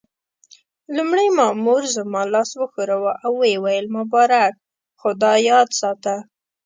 [0.95, 4.53] لومړي مامور زما لاس وښوراوه او ويې ویل: مبارک،
[4.99, 6.15] خو دا یاد ساته.